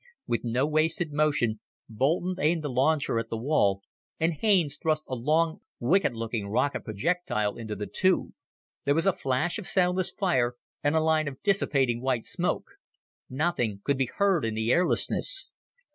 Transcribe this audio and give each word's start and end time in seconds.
With 0.25 0.43
no 0.43 0.65
wasted 0.65 1.13
motion, 1.13 1.59
Boulton 1.87 2.37
aimed 2.43 2.63
the 2.63 2.71
launcher 2.71 3.19
at 3.19 3.29
the 3.29 3.37
wall, 3.37 3.83
and 4.19 4.33
Haines 4.33 4.79
thrust 4.81 5.03
a 5.07 5.13
long, 5.13 5.59
wicked 5.79 6.13
looking 6.15 6.47
rocket 6.47 6.83
projectile 6.83 7.55
into 7.55 7.75
the 7.75 7.85
tube. 7.85 8.31
There 8.83 8.95
was 8.95 9.05
a 9.05 9.13
flash 9.13 9.59
of 9.59 9.67
soundless 9.67 10.09
fire 10.09 10.55
and 10.83 10.95
a 10.95 11.03
line 11.03 11.27
of 11.27 11.43
dissipating 11.43 12.01
white 12.01 12.25
smoke. 12.25 12.71
Nothing 13.29 13.81
could 13.83 13.99
be 13.99 14.09
heard 14.17 14.43
in 14.43 14.55
the 14.55 14.71
airlessness. 14.71 15.51